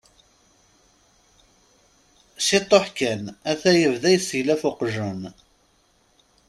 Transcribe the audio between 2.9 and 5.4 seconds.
kan, ata yebda yesseglaf uqjun.